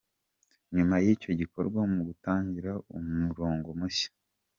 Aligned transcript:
Nyuma 0.75 0.95
y’icyo 1.03 1.31
gikorwa 1.41 1.79
mugatangira 1.93 2.71
umurongo 2.97 3.69
mushya. 3.79 4.09